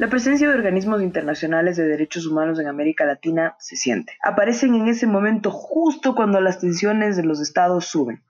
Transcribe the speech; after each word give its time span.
La 0.00 0.08
presencia 0.08 0.48
de 0.48 0.54
organismos 0.54 1.02
internacionales 1.02 1.76
de 1.76 1.86
derechos 1.86 2.24
humanos 2.24 2.58
en 2.58 2.68
América 2.68 3.04
Latina 3.04 3.56
se 3.58 3.76
siente. 3.76 4.14
Aparecen 4.22 4.74
en 4.74 4.88
ese 4.88 5.06
momento 5.06 5.50
justo 5.50 6.14
cuando 6.14 6.40
las 6.40 6.58
tensiones 6.58 7.18
de 7.18 7.22
los 7.22 7.38
estados 7.38 7.84
suben. 7.84 8.22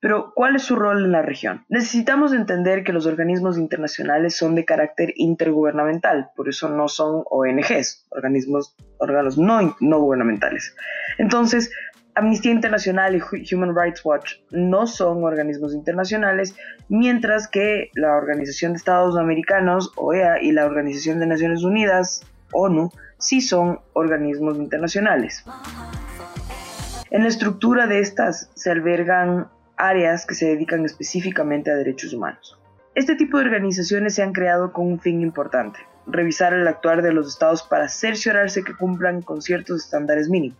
Pero, 0.00 0.32
¿cuál 0.34 0.56
es 0.56 0.62
su 0.62 0.74
rol 0.74 1.04
en 1.04 1.12
la 1.12 1.20
región? 1.20 1.66
Necesitamos 1.68 2.32
entender 2.32 2.82
que 2.82 2.94
los 2.94 3.04
organismos 3.04 3.58
internacionales 3.58 4.38
son 4.38 4.54
de 4.54 4.64
carácter 4.64 5.12
intergubernamental, 5.16 6.30
por 6.34 6.48
eso 6.48 6.70
no 6.70 6.88
son 6.88 7.24
ONGs, 7.28 8.06
organismos, 8.08 8.74
órganos 8.96 9.36
no, 9.36 9.76
no 9.80 10.00
gubernamentales. 10.00 10.74
Entonces, 11.18 11.70
Amnistía 12.18 12.50
Internacional 12.50 13.14
y 13.14 13.54
Human 13.54 13.76
Rights 13.76 14.04
Watch 14.04 14.34
no 14.50 14.88
son 14.88 15.22
organismos 15.22 15.72
internacionales, 15.72 16.56
mientras 16.88 17.46
que 17.46 17.90
la 17.94 18.16
Organización 18.16 18.72
de 18.72 18.78
Estados 18.78 19.16
Americanos, 19.16 19.92
OEA, 19.94 20.42
y 20.42 20.50
la 20.50 20.66
Organización 20.66 21.20
de 21.20 21.28
Naciones 21.28 21.62
Unidas, 21.62 22.26
ONU, 22.52 22.90
sí 23.18 23.40
son 23.40 23.78
organismos 23.92 24.56
internacionales. 24.56 25.44
En 27.10 27.22
la 27.22 27.28
estructura 27.28 27.86
de 27.86 28.00
estas 28.00 28.50
se 28.54 28.72
albergan 28.72 29.46
áreas 29.76 30.26
que 30.26 30.34
se 30.34 30.46
dedican 30.46 30.84
específicamente 30.84 31.70
a 31.70 31.76
derechos 31.76 32.12
humanos. 32.12 32.58
Este 32.96 33.14
tipo 33.14 33.38
de 33.38 33.44
organizaciones 33.44 34.16
se 34.16 34.24
han 34.24 34.32
creado 34.32 34.72
con 34.72 34.88
un 34.88 34.98
fin 34.98 35.22
importante, 35.22 35.78
revisar 36.08 36.52
el 36.52 36.66
actuar 36.66 37.00
de 37.00 37.12
los 37.12 37.28
estados 37.28 37.62
para 37.62 37.88
cerciorarse 37.88 38.64
que 38.64 38.74
cumplan 38.74 39.22
con 39.22 39.40
ciertos 39.40 39.84
estándares 39.84 40.28
mínimos 40.28 40.58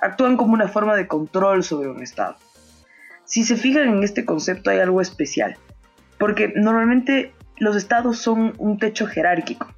actúan 0.00 0.36
como 0.36 0.54
una 0.54 0.68
forma 0.68 0.96
de 0.96 1.06
control 1.06 1.64
sobre 1.64 1.88
un 1.88 2.02
Estado. 2.02 2.36
Si 3.24 3.44
se 3.44 3.56
fijan 3.56 3.88
en 3.88 4.02
este 4.02 4.24
concepto 4.24 4.70
hay 4.70 4.78
algo 4.78 5.00
especial, 5.00 5.56
porque 6.18 6.52
normalmente 6.56 7.32
los 7.58 7.76
Estados 7.76 8.18
son 8.18 8.54
un 8.58 8.78
techo 8.78 9.06
jerárquico. 9.06 9.68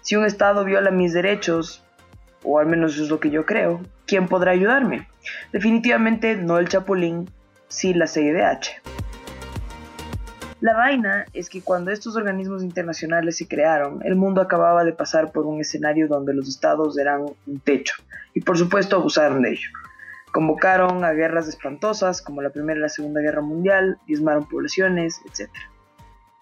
Si 0.00 0.16
un 0.16 0.24
Estado 0.24 0.64
viola 0.64 0.90
mis 0.90 1.12
derechos, 1.12 1.84
o 2.42 2.58
al 2.58 2.66
menos 2.66 2.98
es 2.98 3.08
lo 3.08 3.20
que 3.20 3.30
yo 3.30 3.44
creo, 3.44 3.82
¿quién 4.06 4.28
podrá 4.28 4.52
ayudarme? 4.52 5.08
Definitivamente 5.52 6.36
no 6.36 6.58
el 6.58 6.68
Chapulín, 6.68 7.30
sí 7.68 7.92
la 7.92 8.06
CIDH. 8.06 8.97
La 10.60 10.74
vaina 10.74 11.24
es 11.32 11.48
que 11.48 11.62
cuando 11.62 11.92
estos 11.92 12.16
organismos 12.16 12.64
internacionales 12.64 13.36
se 13.36 13.46
crearon, 13.46 14.00
el 14.04 14.16
mundo 14.16 14.40
acababa 14.40 14.82
de 14.82 14.92
pasar 14.92 15.30
por 15.30 15.46
un 15.46 15.60
escenario 15.60 16.08
donde 16.08 16.34
los 16.34 16.48
estados 16.48 16.98
eran 16.98 17.26
un 17.46 17.60
techo, 17.60 17.94
y 18.34 18.40
por 18.40 18.58
supuesto 18.58 18.96
abusaron 18.96 19.42
de 19.42 19.52
ello. 19.52 19.68
Convocaron 20.32 21.04
a 21.04 21.12
guerras 21.12 21.46
espantosas 21.46 22.20
como 22.20 22.42
la 22.42 22.50
Primera 22.50 22.76
y 22.76 22.82
la 22.82 22.88
Segunda 22.88 23.20
Guerra 23.20 23.40
Mundial, 23.40 23.98
diezmaron 24.08 24.48
poblaciones, 24.48 25.20
etc. 25.26 25.48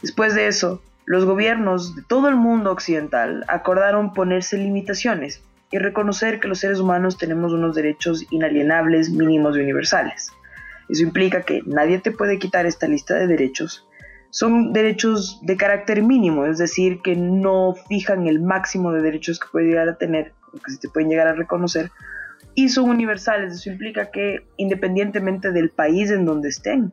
Después 0.01 0.35
de 0.35 0.47
eso, 0.47 0.81
los 1.05 1.27
gobiernos 1.27 1.95
de 1.95 2.03
todo 2.03 2.31
el 2.31 2.37
mundo 2.37 2.73
occidental 2.73 3.45
acordaron 3.49 4.15
ponerse 4.15 4.57
limitaciones 4.57 5.43
y 5.71 5.77
reconocer 5.77 6.41
que 6.41 6.49
los 6.49 6.61
seres 6.61 6.81
humanos 6.81 7.19
tenemos 7.19 7.53
unos 7.53 7.75
derechos 7.75 8.25
inalienables, 8.31 9.11
mínimos 9.11 9.59
y 9.59 9.61
universales. 9.61 10.33
Eso 10.89 11.03
implica 11.03 11.43
que 11.43 11.61
nadie 11.67 11.99
te 11.99 12.13
puede 12.13 12.39
quitar 12.39 12.65
esta 12.65 12.89
lista 12.89 13.15
de 13.15 13.27
derechos 13.27 13.87
son 14.37 14.75
derechos 14.75 15.41
de 15.41 15.57
carácter 15.57 16.03
mínimo, 16.03 16.45
es 16.45 16.59
decir, 16.59 17.01
que 17.01 17.17
no 17.17 17.75
fijan 17.89 18.27
el 18.27 18.43
máximo 18.43 18.93
de 18.93 19.01
derechos 19.01 19.41
que 19.41 19.47
puede 19.51 19.69
llegar 19.69 19.89
a 19.89 19.97
tener, 19.97 20.35
que 20.53 20.73
se 20.73 20.79
te 20.79 20.91
pueden 20.91 21.09
llegar 21.09 21.27
a 21.27 21.33
reconocer, 21.33 21.91
y 22.55 22.69
son 22.69 22.91
universales. 22.91 23.55
Eso 23.55 23.71
implica 23.71 24.11
que 24.11 24.47
independientemente 24.59 25.53
del 25.53 25.71
país 25.71 26.11
en 26.11 26.27
donde 26.27 26.51
estén, 26.51 26.93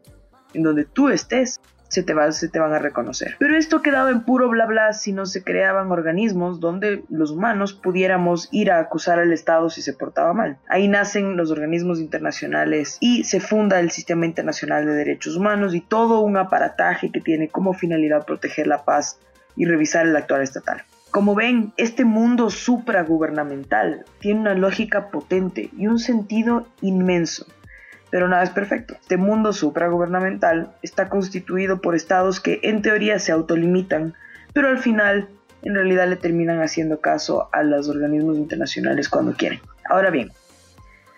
en 0.54 0.64
donde 0.64 0.86
tú 0.86 1.10
estés, 1.10 1.60
se 1.94 2.02
te, 2.02 2.16
va, 2.16 2.32
se 2.32 2.50
te 2.50 2.60
van 2.60 2.74
a 2.74 2.80
reconocer. 2.80 3.36
Pero 3.38 3.56
esto 3.56 3.84
quedaba 3.84 4.10
en 4.10 4.24
puro 4.24 4.50
bla 4.50 4.66
bla 4.66 4.94
si 4.94 5.14
no 5.14 5.28
se 5.28 5.44
creaban 5.44 5.92
organismos 5.92 6.60
donde 6.60 7.04
los 7.10 7.30
humanos 7.30 7.74
pudiéramos 7.74 8.50
ir 8.52 8.72
a 8.72 8.80
acusar 8.80 9.20
al 9.20 9.32
Estado 9.32 9.70
si 9.70 9.84
se 9.84 9.94
portaba 9.94 10.34
mal. 10.34 10.58
Ahí 10.68 10.88
nacen 10.88 11.38
los 11.38 11.52
organismos 11.52 12.00
internacionales 12.00 12.98
y 13.00 13.26
se 13.26 13.40
funda 13.40 13.80
el 13.80 13.92
Sistema 13.92 14.26
Internacional 14.26 14.88
de 14.88 14.94
Derechos 14.94 15.36
Humanos 15.36 15.76
y 15.76 15.82
todo 15.82 16.22
un 16.22 16.36
aparataje 16.38 17.12
que 17.12 17.22
tiene 17.22 17.50
como 17.50 17.74
finalidad 17.74 18.26
proteger 18.26 18.66
la 18.66 18.84
paz 18.84 19.20
y 19.56 19.66
revisar 19.66 20.08
el 20.08 20.16
actual 20.16 20.42
estatal. 20.42 20.84
Como 21.12 21.36
ven, 21.36 21.74
este 21.78 22.06
mundo 22.06 22.50
supragubernamental 22.50 24.04
tiene 24.20 24.40
una 24.40 24.56
lógica 24.56 25.12
potente 25.12 25.70
y 25.78 25.86
un 25.86 26.00
sentido 26.00 26.66
inmenso. 26.82 27.46
Pero 28.14 28.28
nada 28.28 28.44
es 28.44 28.52
perfecto. 28.52 28.94
Este 29.02 29.18
mundo 29.18 29.54
supragubernamental 29.54 30.72
está 30.84 31.10
constituido 31.10 31.82
por 31.82 31.96
estados 31.96 32.40
que 32.40 32.60
en 32.62 32.84
teoría 32.84 33.18
se 33.18 33.32
autolimitan, 33.32 34.14
pero 34.54 34.68
al 34.68 34.78
final 34.78 35.30
en 35.64 35.74
realidad 35.74 36.08
le 36.08 36.18
terminan 36.18 36.62
haciendo 36.62 37.02
caso 37.02 37.50
a 37.52 37.64
los 37.64 37.90
organismos 37.90 38.38
internacionales 38.38 39.10
cuando 39.10 39.34
quieren. 39.34 39.62
Ahora 39.90 40.12
bien, 40.12 40.32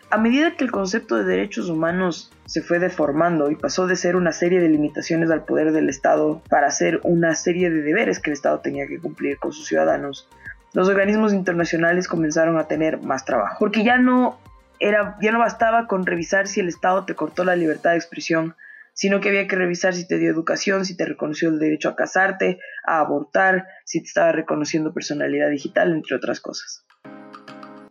a 0.10 0.18
medida 0.18 0.56
que 0.56 0.64
el 0.64 0.72
concepto 0.72 1.18
de 1.18 1.26
derechos 1.26 1.68
humanos 1.68 2.32
se 2.46 2.62
fue 2.62 2.80
deformando 2.80 3.52
y 3.52 3.58
pasó 3.58 3.88
de 3.88 3.98
ser 3.98 4.16
una 4.16 4.32
serie 4.32 4.62
de 4.62 4.70
limitaciones 4.70 5.30
al 5.32 5.44
poder 5.44 5.74
del 5.74 5.90
Estado 5.90 6.42
para 6.48 6.72
ser 6.72 7.02
una 7.04 7.36
serie 7.36 7.70
de 7.70 7.82
deberes 7.82 8.22
que 8.22 8.30
el 8.30 8.36
Estado 8.36 8.60
tenía 8.60 8.88
que 8.88 9.02
cumplir 9.02 9.38
con 9.38 9.52
sus 9.52 9.68
ciudadanos, 9.68 10.30
los 10.72 10.88
organismos 10.88 11.34
internacionales 11.34 12.08
comenzaron 12.08 12.58
a 12.58 12.70
tener 12.70 13.02
más 13.02 13.26
trabajo, 13.26 13.58
porque 13.60 13.84
ya 13.84 13.98
no 13.98 14.40
ya 14.80 15.32
no 15.32 15.40
bastaba 15.40 15.88
con 15.88 16.06
revisar 16.06 16.48
si 16.48 16.60
el 16.60 16.68
Estado 16.68 17.06
te 17.06 17.16
cortó 17.16 17.44
la 17.44 17.56
libertad 17.56 17.92
de 17.92 17.98
expresión, 17.98 18.56
sino 18.94 19.20
que 19.20 19.30
había 19.30 19.48
que 19.48 19.56
revisar 19.56 19.94
si 19.94 20.08
te 20.08 20.18
dio 20.18 20.32
educación, 20.32 20.86
si 20.86 20.96
te 20.96 21.06
reconoció 21.06 21.50
el 21.50 21.60
derecho 21.60 21.90
a 21.90 21.96
casarte, 21.96 22.60
a 22.86 23.00
abortar, 23.00 23.68
si 23.84 24.02
te 24.02 24.08
estaba 24.08 24.32
reconociendo 24.32 24.94
personalidad 24.94 25.50
digital, 25.50 25.92
entre 25.92 26.16
otras 26.16 26.40
cosas. 26.40 26.86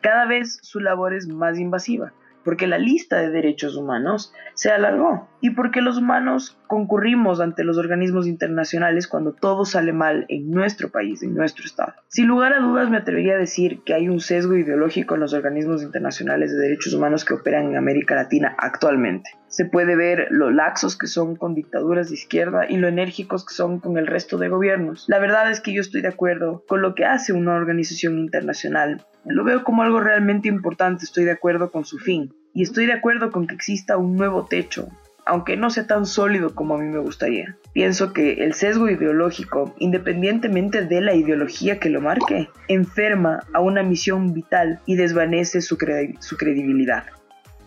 Cada 0.01 0.27
vez 0.27 0.59
su 0.63 0.81
labor 0.81 1.15
es 1.15 1.29
más 1.29 1.59
invasiva 1.59 2.13
porque 2.45 2.67
la 2.67 2.79
lista 2.79 3.21
de 3.21 3.31
derechos 3.31 3.77
humanos 3.77 4.33
se 4.55 4.71
alargó 4.71 5.29
y 5.41 5.51
porque 5.51 5.81
los 5.81 5.99
humanos 5.99 6.59
concurrimos 6.67 7.41
ante 7.41 7.65
los 7.65 7.79
organismos 7.79 8.27
internacionales 8.27 9.09
cuando 9.09 9.33
todo 9.33 9.65
sale 9.65 9.93
mal 9.93 10.27
en 10.29 10.51
nuestro 10.51 10.91
país, 10.91 11.23
en 11.23 11.35
nuestro 11.35 11.65
estado. 11.65 11.95
Sin 12.09 12.27
lugar 12.27 12.53
a 12.53 12.61
dudas 12.61 12.91
me 12.91 12.97
atrevería 12.97 13.35
a 13.35 13.39
decir 13.39 13.83
que 13.85 13.95
hay 13.95 14.09
un 14.09 14.21
sesgo 14.21 14.55
ideológico 14.55 15.15
en 15.15 15.21
los 15.21 15.35
organismos 15.35 15.83
internacionales 15.83 16.53
de 16.53 16.59
derechos 16.59 16.95
humanos 16.95 17.25
que 17.25 17.35
operan 17.35 17.67
en 17.67 17.77
América 17.77 18.15
Latina 18.15 18.55
actualmente. 18.59 19.31
Se 19.49 19.67
puede 19.67 19.95
ver 19.95 20.29
lo 20.31 20.51
laxos 20.51 20.97
que 20.97 21.07
son 21.07 21.37
con 21.37 21.55
dictaduras 21.55 22.09
de 22.09 22.15
izquierda 22.15 22.67
y 22.69 22.77
lo 22.77 22.89
enérgicos 22.89 23.47
que 23.47 23.55
son 23.55 23.79
con 23.79 23.99
el 23.99 24.07
resto 24.07 24.37
de 24.37 24.49
gobiernos. 24.49 25.05
La 25.09 25.19
verdad 25.19 25.51
es 25.51 25.61
que 25.61 25.73
yo 25.73 25.81
estoy 25.81 26.03
de 26.03 26.09
acuerdo 26.09 26.65
con 26.67 26.83
lo 26.83 26.95
que 26.95 27.05
hace 27.05 27.33
una 27.33 27.55
organización 27.55 28.19
internacional 28.19 29.07
lo 29.27 29.45
veo 29.45 29.65
como 29.65 29.83
algo 29.83 30.01
realmente 30.01 30.49
importante, 30.49 31.05
estoy 31.05 31.25
de 31.25 31.33
acuerdo 31.33 31.71
con 31.71 31.85
su 31.85 31.99
fin. 31.99 32.33
Y 32.53 32.63
estoy 32.63 32.87
de 32.87 32.93
acuerdo 32.93 33.31
con 33.33 33.47
que 33.47 33.55
exista 33.55 33.97
un 33.97 34.17
nuevo 34.17 34.47
techo, 34.47 34.89
aunque 35.27 35.57
no 35.57 35.71
sea 35.71 35.87
tan 35.87 36.07
sólido 36.07 36.55
como 36.55 36.75
a 36.75 36.79
mí 36.79 36.87
me 36.87 36.99
gustaría. 36.99 37.57
Pienso 37.73 38.13
que 38.13 38.45
el 38.45 38.55
sesgo 38.55 38.89
ideológico, 38.89 39.75
independientemente 39.79 40.83
de 40.83 41.01
la 41.01 41.15
ideología 41.15 41.81
que 41.81 41.91
lo 41.91 42.01
marque, 42.01 42.49
enferma 42.69 43.41
a 43.53 43.61
una 43.61 43.83
misión 43.83 44.33
vital 44.35 44.81
y 44.87 44.97
desvanece 44.97 45.61
su, 45.61 45.77
credibilidad. 45.79 47.05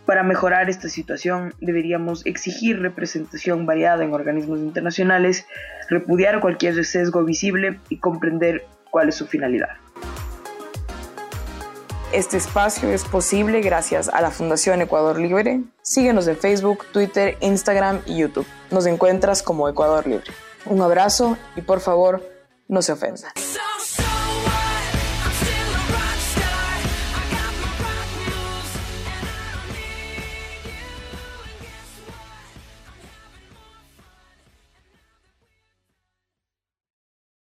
Para 0.06 0.24
mejorar 0.24 0.70
esta 0.70 0.88
situación 0.88 1.54
deberíamos 1.60 2.26
exigir 2.26 2.80
representación 2.80 3.66
variada 3.66 4.06
en 4.06 4.14
organismos 4.14 4.60
internacionales, 4.60 5.46
repudiar 5.90 6.40
cualquier 6.40 6.86
sesgo 6.86 7.26
visible 7.26 7.80
y 7.90 7.98
comprender 7.98 8.64
cuál 8.90 9.10
es 9.10 9.16
su 9.16 9.28
finalidad. 9.28 9.72
Este 12.14 12.38
espacio 12.38 12.90
es 12.90 13.04
posible 13.04 13.60
gracias 13.60 14.08
a 14.08 14.22
la 14.22 14.32
Fundación 14.32 14.82
Ecuador 14.82 15.20
Libre. 15.20 15.64
Síguenos 15.82 16.26
en 16.28 16.38
Facebook, 16.38 16.86
Twitter, 16.94 17.38
Instagram 17.42 18.02
y 18.06 18.18
YouTube. 18.20 18.48
Nos 18.72 18.86
encuentras 18.86 19.44
como 19.44 19.68
Ecuador 19.68 20.08
Libre. 20.08 20.32
Un 20.66 20.82
abrazo 20.82 21.38
y 21.58 21.62
por 21.62 21.82
favor, 21.82 22.24
no 22.70 22.82
se 22.82 22.94
ofendan. 22.94 23.32